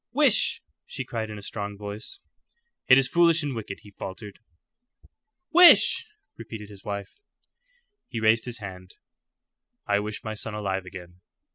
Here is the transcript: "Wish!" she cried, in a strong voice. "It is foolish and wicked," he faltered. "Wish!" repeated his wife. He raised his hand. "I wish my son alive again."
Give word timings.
"Wish!" 0.13 0.63
she 0.87 1.05
cried, 1.05 1.29
in 1.29 1.37
a 1.37 1.43
strong 1.43 1.77
voice. 1.77 2.19
"It 2.87 2.97
is 2.97 3.07
foolish 3.07 3.43
and 3.43 3.53
wicked," 3.53 3.81
he 3.83 3.91
faltered. 3.91 4.39
"Wish!" 5.51 6.07
repeated 6.39 6.69
his 6.69 6.83
wife. 6.83 7.19
He 8.07 8.19
raised 8.19 8.45
his 8.45 8.57
hand. 8.57 8.95
"I 9.85 9.99
wish 9.99 10.23
my 10.23 10.33
son 10.33 10.55
alive 10.55 10.87
again." 10.87 11.21